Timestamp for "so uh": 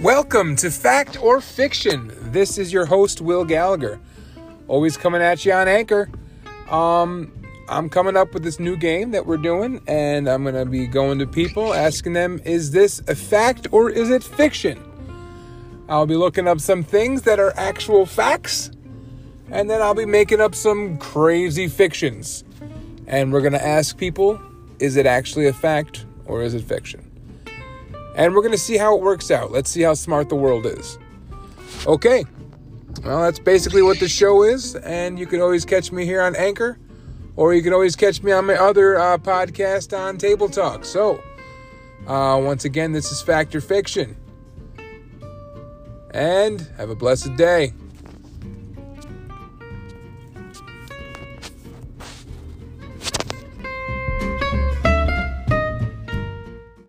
40.84-42.40